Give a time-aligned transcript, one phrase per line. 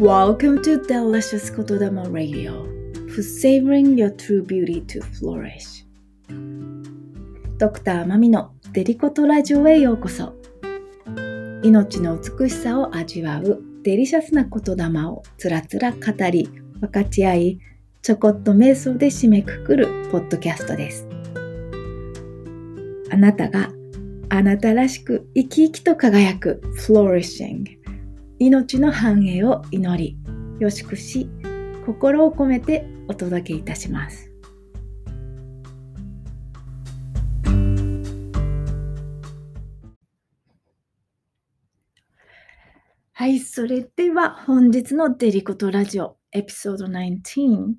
[0.00, 2.64] Welcome to Delicious 言霊 Radio
[3.10, 5.84] for savoring your true beauty to flourish.
[7.58, 10.32] ドクターマミのデリコトラジオへようこそ。
[11.62, 15.98] 命の美しさを味わうデリシャスな言霊をつらつら語
[16.30, 16.48] り
[16.80, 17.58] 分かち合い
[18.00, 21.06] ちょこっと瞑想で締めくくるポッドキャストです。
[23.12, 23.68] あなたが
[24.30, 27.79] あなたらしく生き生きと輝く Flourishing
[28.42, 30.16] 命の繁栄を祈り
[30.60, 31.28] よしくし
[31.84, 34.32] 心を込めてお届けいたします。
[43.12, 47.74] はいそれでは本日のデリコトラジオエピソード19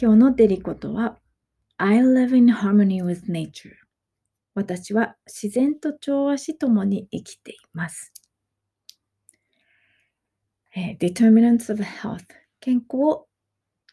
[0.00, 1.18] 今日のデリコトは
[1.76, 3.74] I live in harmony with nature
[4.54, 8.09] 私は自然と調和しともに生きています。
[10.74, 12.24] えー、determinants of health
[12.60, 13.26] 健康を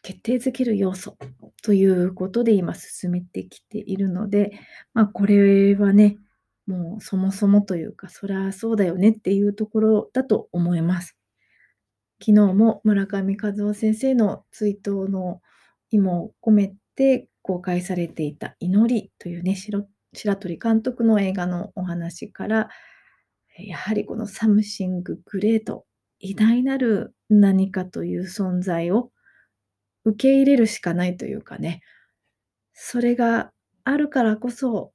[0.02, 1.16] 決定づける要素
[1.62, 4.52] ということで今進めてきているので、
[4.94, 6.18] まあ、これはね、
[6.66, 11.16] もうそもそもというか、そりゃそうだよねっていうところだと思います。
[12.20, 15.40] 昨日も村上和夫先生の追悼の
[15.90, 19.88] 意も込めて公開されていた祈りというね、白
[20.36, 22.68] 鳥監督の映画のお話から、
[23.56, 25.86] やはりこの Something Great、
[26.20, 29.10] 偉大なる何かという存在を
[30.04, 31.82] 受け入れるしかないというかね、
[32.72, 33.52] それが
[33.84, 34.92] あるからこそ、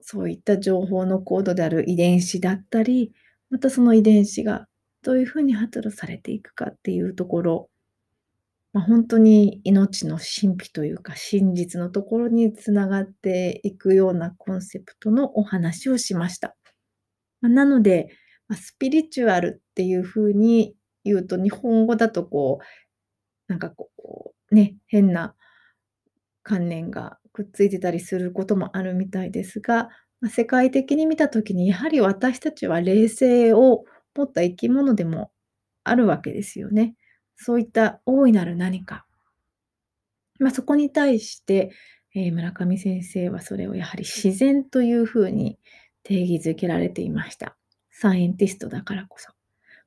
[0.00, 3.12] そういった情報のコードである遺伝子だったり、
[3.50, 4.66] またその遺伝子が
[5.02, 7.70] どういうふうに発露されていくかっていうところ
[8.74, 16.56] まあ、本当に命の神秘というか真実のところにつながっていくようなコンセプトのお話をしました。
[17.40, 18.08] まあ、なので、
[18.56, 25.34] スピリチュアルっていうふうに言うと日本語だとこうなんかこうね変な
[26.42, 29.88] 観念がくっついてたりすることもあるみたいですが、
[30.20, 35.32] ま、世界的に見た時にやはり私たちは霊性を持った生き物でも
[35.82, 36.94] あるわけですよね。
[37.36, 39.04] そういった大いなる何か。
[40.38, 41.70] まあ、そこに対して、
[42.14, 45.58] えー、村上先生はそれをやはり自然というふうに
[46.04, 47.56] 定義づけられていました。
[47.96, 49.32] サイエンティストだからこそ。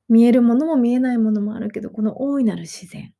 [0.08, 3.12] 見えるものも見えないものもあるけど、この大いなる自然。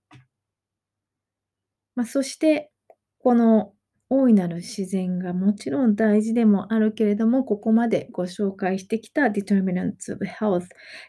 [1.94, 2.70] まあ、そして、
[3.18, 3.74] この
[4.08, 10.64] 大いなる自然がもちろん大事でもあるけれども、ここまでご紹介してきた Determinants of Health。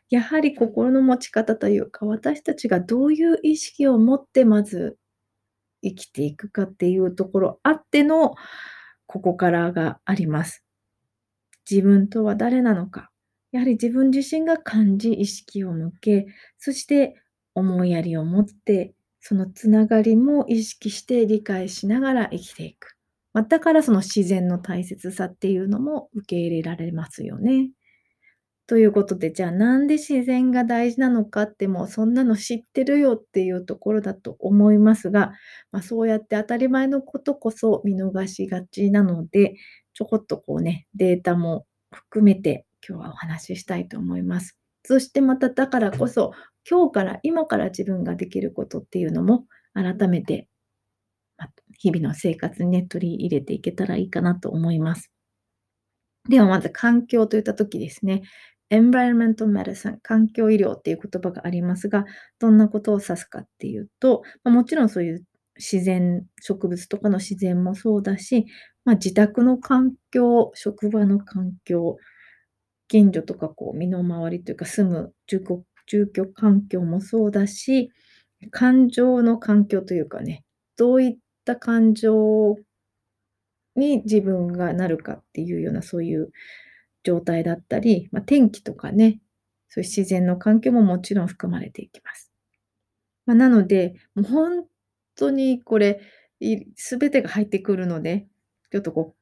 [0.10, 4.98] やはり心の持ち方というか、私たちがどういう意識を持ってまず
[5.82, 8.36] 生きていくかっていうところあっての、
[9.08, 10.66] ここからがあります。
[11.70, 13.10] 自分とは誰なのか。
[13.52, 16.28] やはり自分自身が感じ、意識を向け、
[16.58, 17.16] そして
[17.56, 22.96] 思いやりを持って、そのつながりも意識して理解しながら生きていく。
[23.34, 27.72] まあだからその自然の大切さっていうのも受け入れられますよね。
[28.68, 35.32] ということで、じゃあなんで自然が大事なのかってもうそんなの知ってるよっていうところだと思いますが、
[35.72, 39.56] まあ、そうやって当たり前のことこそ見逃しがちなので、
[39.96, 44.58] ちょこっとこうね、データも含めて今日はお話ししたいと思います。
[44.84, 46.32] そしてまただからこそ
[46.70, 50.48] 今日から今から自分ができることっていうのも改めて
[51.78, 55.12] 日々の生活にね取り入れていけたらいいかなと思います。
[56.28, 58.24] ではまず環境といった時ですね。
[58.72, 62.06] environmental medicine 環境医療っていう言葉がありますが、
[62.40, 65.24] どんなことを指すかっていうと、まもちろんそういう
[65.56, 68.46] 自然、植物とかの自然もそうだし、
[68.86, 71.98] まあ、自宅の環境、職場の環境、
[72.90, 77.92] 近所とかこう身の回りというか住む住居住居環境もそうだし、
[78.52, 80.44] 感情の環境というかね、
[80.78, 82.58] どういった感情
[83.76, 86.32] に自分がなるかっていうようなそういう
[87.04, 89.20] 状態だったり、まあ、天気とかね、
[89.70, 92.32] そういう自然の環境ももちろん含まれていきます。
[93.26, 94.66] まあ、なので、もう本
[95.16, 96.02] 当にこれ、
[96.76, 98.28] すべてが入ってくるので、
[98.72, 99.19] ちょっとこう、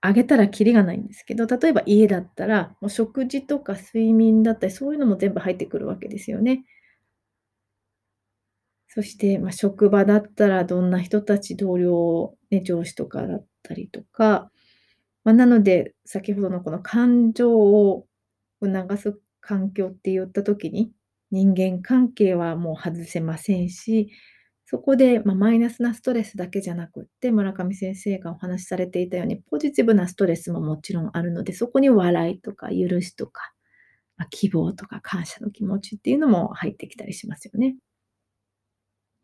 [0.00, 6.64] あげたらきりがないんですけど、例えば家だったら、もう食事とか睡眠だったり、そういうのも全部入ってくるわけですよね。
[8.88, 14.50] そして、まあ、職場だったらどんな人たち、同僚、ね、上司とかだったりとか、
[15.24, 18.06] まあ、なので、先ほどのこの感情を
[18.62, 20.92] 促す環境って言った時に、
[21.30, 24.10] 人間関係はもう外せませんし、
[24.70, 33.54] そこで、まあ、マイナスなストレスだけじゃなくって、村上先生がお話しされていたように、ポジティブなストレスももちろんあるので、そこに笑いとか許しとか、
[34.18, 37.76] まあ、希望とか感謝の気持ちっていうのも入ってきたりしますよね。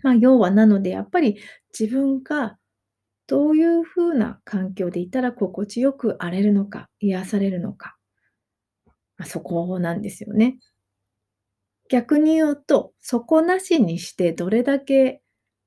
[0.02, 1.37] まあ、要はなのでやっぱり
[1.79, 2.56] 自分が
[3.26, 7.99] どういう風な環境でいたら心地よくあれるのか、癒されるのか。
[9.19, 10.56] まあ、そこなんですよね。
[11.90, 15.20] 逆に言うと、そこなしにしてどれだけ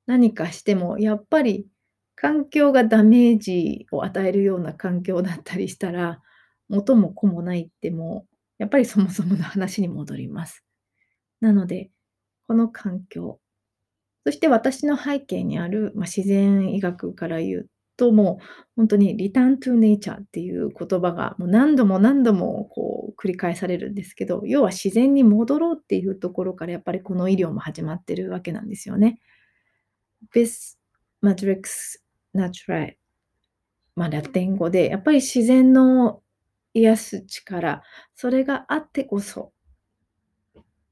[0.08, 1.68] 何かしても、やっぱり
[2.16, 6.20] 環境がダメージを与えるような環境だったりしたら、
[6.70, 10.64] 元も子もないってもう、やっぱりそもそもの話に戻ります。
[11.40, 11.90] なので、
[12.48, 13.40] この環境、
[14.26, 18.44] そして私の背景にある、ま、自然医学から言うと、もう
[18.76, 29.18] ほんとに Return to Nature っていう言葉がもう何度も何度もこう繰り返されるんですけど、要は自然に戻ろうっていうところからやっぱりこの医療も始まってるわけなんですよね。
[30.34, 30.76] Vis
[31.22, 31.98] Madrix
[32.34, 32.96] Naturae
[33.96, 36.22] ま、ラテン語で、やっぱり自然の
[36.74, 37.82] 癒す力、
[38.14, 39.52] それがあってこそ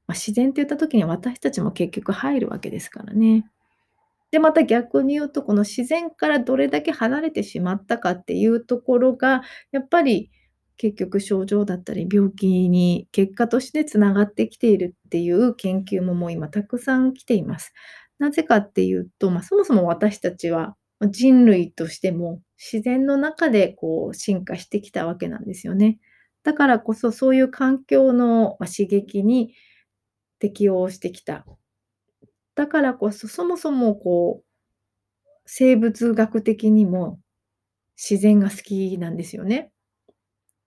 [0.07, 3.45] ま、自然って言った時に私たちも結局入るわけですからね。
[4.31, 10.31] で、また逆に言うと、この自然からどれだけ離れてしまったかっていうところが、やっぱり
[10.77, 17.73] 結局症状だったり病気に結果として繋がってきているっていう研究ももう今たくさん来ています。
[18.19, 20.75] なぜかっていうと、まあ、そもそも私たちは、
[21.11, 25.99] 人類としても自然の中でこう進化してきたわけなんですよね。
[26.43, 29.53] だからこそ、そういう環境の、刺激に
[30.39, 31.45] 適応してきた。
[32.55, 34.45] だからこそ、そもそもこう
[35.45, 37.19] 生物学的にも
[37.97, 39.71] 自然が好きなんですよね。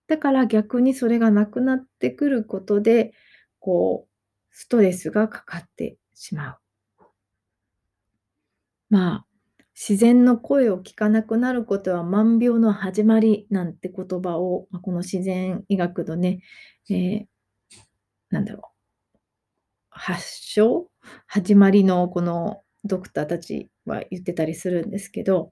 [0.07, 3.13] だから逆にそれがなくなってくることで、
[3.59, 4.11] こう
[4.51, 6.60] ストレスがかかってしまう。
[8.91, 9.27] まあ、
[9.75, 16.41] 自然の声を聞かなくなることは万病の始まりなんて言葉を、ま、この自然医学のね、
[16.91, 17.27] ええ、
[18.29, 18.71] なんだろう
[19.89, 20.89] 発症、
[21.27, 25.51] 始まりのこのドクターたちは言ってたりするんですけど、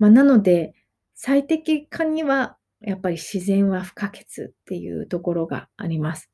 [0.00, 0.74] ま、なので、
[1.14, 6.30] 最適化にはやっぱり自然は不可欠っていうところがあります。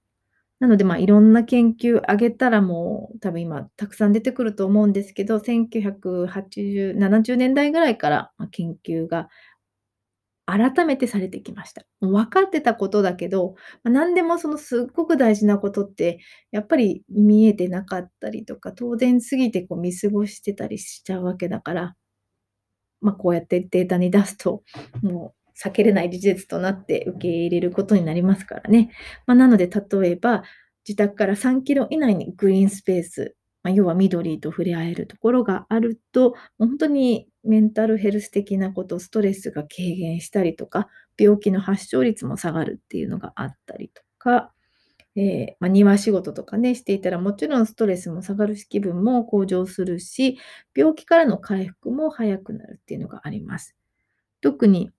[0.60, 9.30] なので、まあ、いろんな研究挙げたらもう多分今たくさん出てくると思うんですけど、1980、70年代ぐらいから、研究が
[10.46, 11.82] 改めてされてきました。
[12.00, 13.54] もう分かってたことだけど、
[13.84, 16.18] ま、なんでもそのすっごく大事なことって、
[16.50, 21.94] やっぱり見えてなかったりとか、当然すぎてこう見過ごしてたりしちゃうわけだから
[23.00, 24.62] ま、こうやってデータに出すと、
[25.02, 28.90] もう避けれない事実となって受け入れることになりますからね。
[29.26, 30.42] ま、なので例えば、
[30.88, 44.52] 自宅から3キロ以内にグリーンスペース、ま、要は緑と触れ合えるところがあると、もうほんとにメンタルヘルス的なこと、ストレスが軽減したりとか、病気の発症率も下がるっていうのがあったりとか、
[45.16, 50.38] ええ、ま、庭仕事とかね、していたらもちろんストレスも下がるし、気分も向上するし、
[50.76, 53.74] 病気からの回復も早くなるっていうのがあります。
[54.42, 54.90] 特に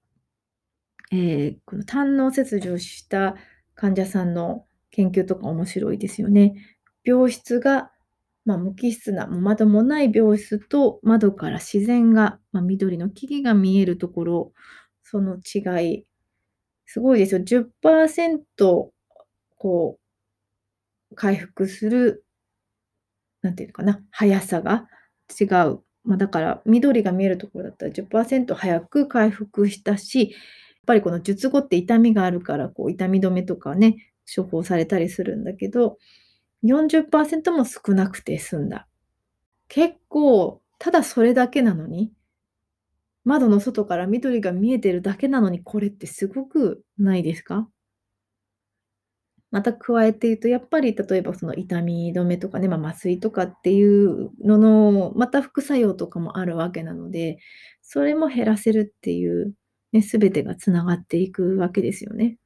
[1.14, 3.36] ええ、この胆の切除した
[3.76, 6.54] 患者さんの研究とか面白いですよね。
[7.04, 7.92] 病室が、
[8.46, 14.54] ま、無機質な、窓もない病室と、窓から自然が、ま、緑の木々が見えるところ、
[15.04, 16.06] その違い、
[16.86, 17.42] すごいですよ。
[17.44, 18.94] 10%
[19.58, 19.98] こう
[21.16, 22.24] 回復する
[23.44, 24.88] なんていうのかな、速さが
[25.40, 25.80] 違う。
[26.04, 30.36] ま、だから緑が見えるところだったら10%早く回復したし、
[30.92, 33.98] ぱりこの術後って痛みがあるから、こう痛み止めとかね、
[34.34, 35.98] 処方されたりするんだけど、
[36.64, 38.88] 40%も少なくて済んだ。
[39.70, 42.12] 結構、ただそれだけなのに
[43.26, 47.70] 窓の外から緑が見えてるだけなのに、これってすごくないですか？
[49.52, 57.38] また加えて言うと、やっぱり例えばその痛み止めとかね、ま、麻酔とかっていうのの、また副作用とかもあるわけなので、
[57.82, 59.54] それも減らせるっていう
[59.94, 62.38] ね、全てが繋がっていくわけですよね。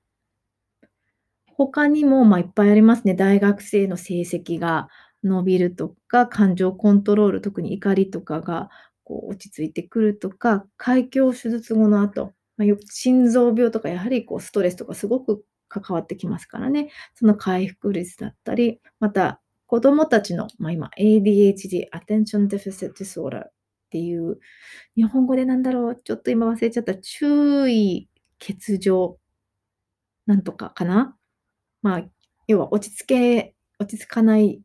[1.57, 3.13] 他にも、まあ、いっぱいありますね。
[3.15, 4.89] 大学生の成績が
[5.23, 8.69] 伸びるとか、感情コントロール、特に怒りとかが
[9.03, 16.89] こう落ち着いてくるとか、開胸手術後の後、ま、よく心臓病とかやはりこうストレスとかすごく関わってきますからね。
[17.15, 23.45] その回復率だったり、また子供たちの、まあ、今 ADHD、Attention Deficit Disorder
[23.95, 24.39] っていう、
[24.97, 28.09] 日本語でなんだろう、ちょっと今忘れちゃった、注意
[28.39, 29.17] 欠如
[30.27, 31.15] なんとかかな？
[31.83, 32.03] まあ、
[32.47, 34.61] 要は落ち着け落ち着かない、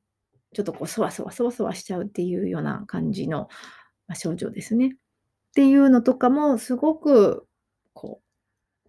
[0.54, 3.49] ちょっとこうそわそわそわそわしちゃうっていうような感じの、
[4.08, 4.88] ま、症状ですね。
[4.96, 4.99] っ
[5.54, 7.46] ていうのとかもすごく
[7.94, 8.26] こう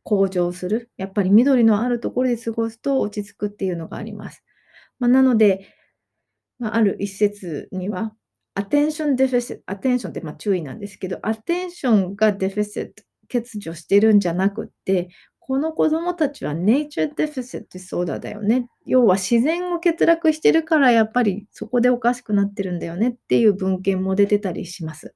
[0.03, 0.91] 向上する。
[0.97, 4.43] やっぱり緑のあるところで過ごすと落ち着くっていうのがあります。
[4.99, 5.67] ま、なので、
[6.59, 8.13] ま、ある一説には、
[8.55, 18.67] アテンションデフィシットアテンションって、ま、注意なんですけど、アテンションがデフィシット欠如してるんじゃなくって、この子供たちはネイチャーデフィシットディソーダーだよね。
[18.85, 25.13] 要は自然を欠落してるからやっぱりそこでおかしくなってるんだよねっていう文献も出てたりします。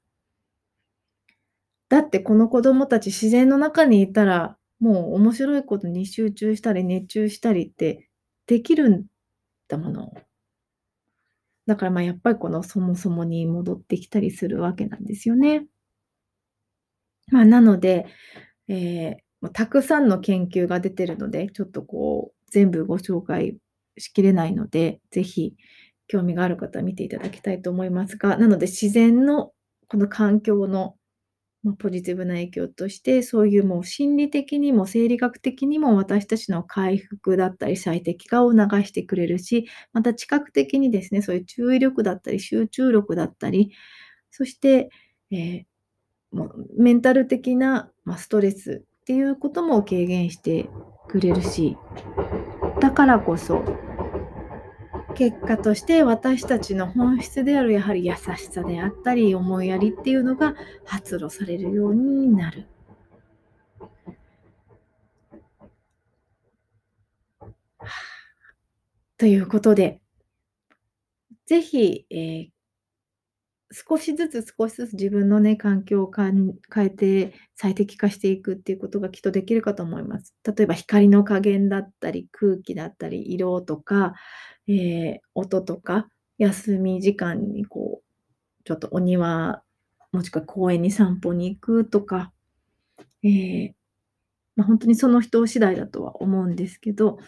[1.89, 8.09] だってこの子供たち自然の中にいたら、もう面白いことに集中したり熱中したりって
[8.47, 9.05] できるん
[9.67, 10.13] だもの。
[11.67, 15.67] だからまあやっぱりこのそもそもに戻ってきたりするわけなんですよね。
[17.31, 18.05] まあ、なので、
[18.67, 23.57] えーたくさんの研究が出てるので、ちょっとこう全部ご紹介
[23.97, 25.55] しきれないので、ぜひ
[26.07, 29.53] 興味がある方は見ていただきたいと思いますが、なので自然の
[29.87, 30.95] この環境の、
[31.65, 43.71] ま、ポジティブな影響として、そういうもう心理的にも生理学的にも私たちの回復だったり最適化を促してくれるし、また知覚的にですね、そういう注意力だったり集中力だったり、
[44.31, 44.89] そして、
[45.31, 45.63] えー
[46.31, 50.69] もうメンタル的な、ま、ストレスっていうことも軽減して
[51.07, 51.77] くれるし、
[52.81, 53.63] だからこそ、
[55.15, 62.67] 結果として私たちの本質であるやはり優しさであったり思いやりっていうのが発露されるようになる。
[69.17, 70.01] ということで、
[71.45, 72.55] ぜひ、えー
[73.71, 80.33] 少しずつ少しずつ自分のね、環境をかん変えて最適化していくっていうことがきっとできるかと思います。
[80.45, 84.13] 例えば光の加減だったり、空気だったり、色とか、
[84.67, 86.07] えー、音とか、
[86.37, 89.63] 休み時間にこう、ちょっとお庭、
[90.11, 92.33] もしくは公園に散歩に行くとか、
[93.23, 93.73] えー、
[94.55, 97.19] まあ、本当にその人次第だとは思うんですけど、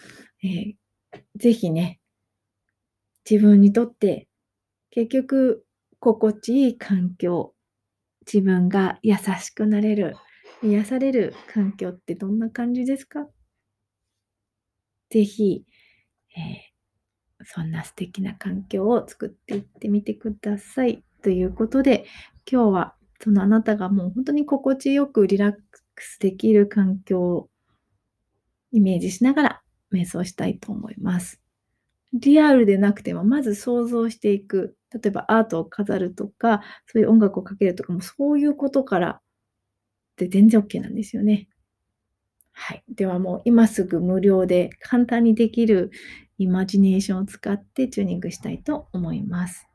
[0.44, 0.75] えー、
[1.36, 2.00] ぜひね、
[3.29, 4.27] 自分にとって
[4.89, 5.65] 結局
[6.00, 7.53] 心地いい環境、
[8.25, 10.15] 自分が優しくなれる、
[10.63, 13.27] 癒される環境ってどんな感じですか？
[15.10, 15.65] ぜひ、
[16.36, 16.44] えー、
[17.50, 21.01] そんな素敵な環境を作っていってみてください。
[21.24, 22.06] ということで、
[22.50, 27.50] 今日はそのあなたがもう本当に心地よくリラックスできる環境を
[28.72, 29.62] イメージしながら
[29.94, 31.42] 瞑想したいと思います。
[32.13, 34.75] リアルでなくても、まず想像していく。
[34.94, 39.22] 例えばアートを飾るとか、そういう音楽をかけるとかも、そういうことから
[40.18, 41.48] で全然 OK なんですよね。
[42.51, 42.84] はい。
[42.89, 45.92] ではもう今すぐ無料で簡単にできる
[46.38, 49.67] イマジネーションを使ってチューニングしたいと思います。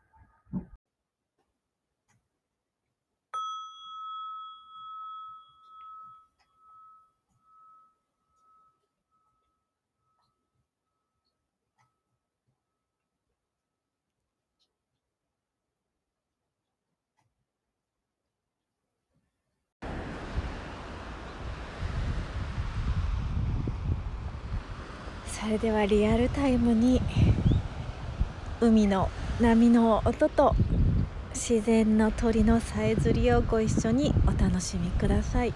[25.42, 27.02] それではリアルタイムに
[28.60, 30.54] 海の波の音と
[31.34, 35.52] 自然の鳥のさえずりをご一緒にお楽しみください。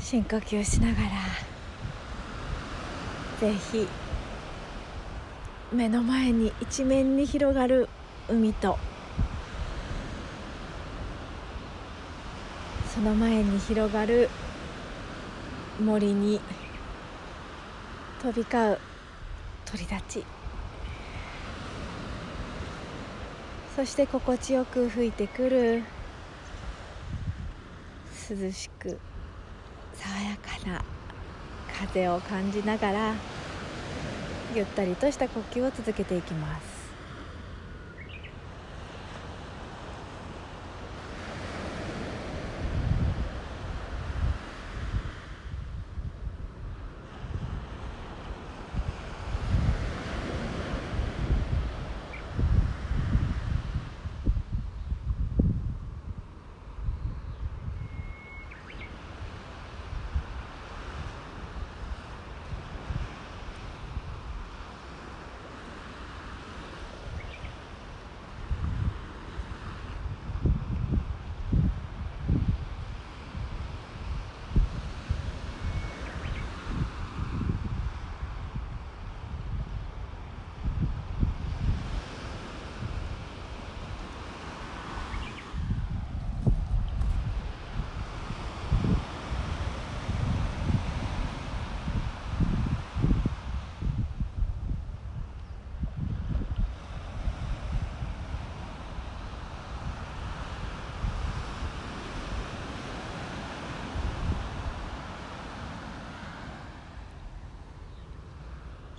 [0.00, 1.08] 深呼吸しながら
[3.40, 3.86] ぜひ
[5.72, 7.88] 目の前に一面に広がる
[8.28, 8.78] 海と
[12.92, 14.28] その前に広がる
[15.80, 16.40] 森に
[18.22, 18.78] 飛び交う
[19.64, 20.24] 鳥たち。
[23.74, 25.82] そして心地よく吹いてくる
[28.30, 29.00] 涼しく
[29.94, 30.84] 爽やかな
[31.76, 33.14] 風を感じながら
[34.54, 36.93] ゆったりとした呼吸を続けていきます。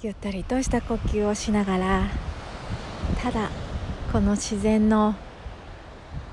[0.05, 2.03] ゆったりとした呼吸をしながら
[3.24, 3.50] ただ
[4.13, 5.15] この自然の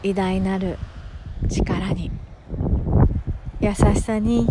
[0.02, 0.76] 偉大なる
[1.48, 2.10] 力に
[3.60, 4.46] 優しさに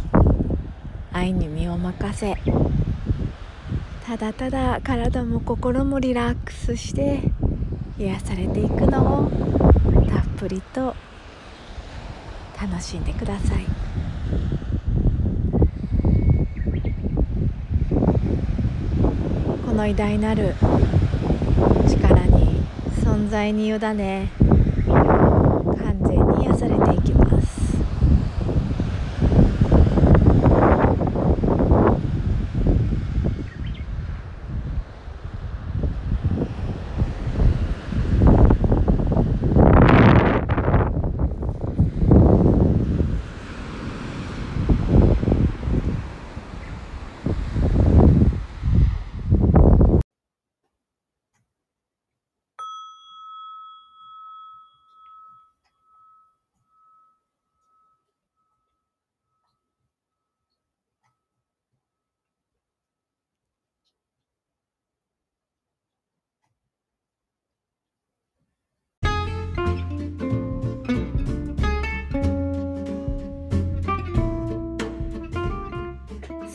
[1.14, 2.36] 愛に身を任せ
[4.08, 7.22] ただただ体も心もリラックスして
[8.00, 9.32] 癒されていくのを
[10.10, 10.96] たっぷりと
[12.60, 14.01] 楽しんでください。
[19.82, 20.54] の偉大なる
[21.90, 22.62] 力に
[23.04, 24.30] 存在に委ね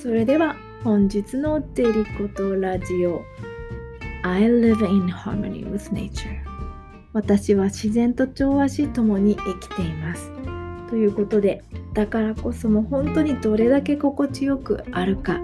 [0.06, 3.24] それでは本日のデリコとラジオ
[4.22, 6.38] I live in harmony with nature
[7.12, 10.30] 私は自然と調和し共に生きています
[10.88, 15.40] ということでだからこそも本当にどれだけ心地よくあるか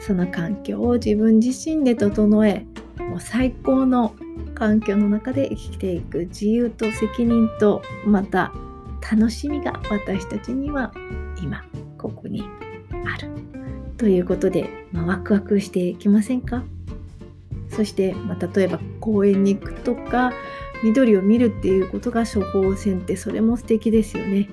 [0.00, 2.66] その環境を自分自身で整え
[2.98, 4.14] もう最高の
[4.54, 8.52] 環境の中で生きていく自由と責任とまた
[9.00, 10.92] 楽しみが私たちには
[11.42, 11.64] 今
[11.96, 12.42] ここに
[13.06, 13.33] ある。
[14.04, 16.62] ということで、まあ、ワクワクしていきませんか？
[17.70, 20.30] そして、まあ、例えば公園に行くとか
[20.82, 24.50] 緑を見るっていうことが処方箋ってそれも素敵ですよね。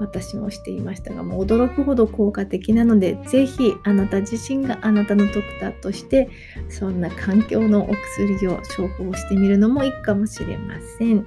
[0.00, 6.30] 私もしていましたがもう驚くほど効果的なので是非あなた自身があなたのドクターとして
[6.70, 11.26] そんな環境のお薬を処方してみるのもいいかもしれません。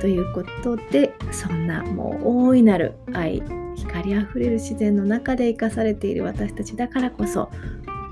[0.00, 3.42] ということでそんなもう大いなる愛
[3.86, 7.50] 光あふれる自然の中で生かされている私たちだからこそ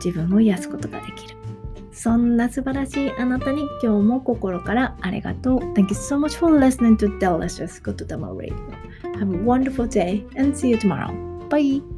[0.04, 1.36] 自分を癒すことができる。
[1.92, 5.58] そんな素晴らしいあなたに今日も心からありがとう。
[5.74, 8.54] Thank you so much for listening to Delicious Good to Radio.
[9.18, 11.12] Have a wonderful day and see you tomorrow.
[11.48, 11.97] Bye!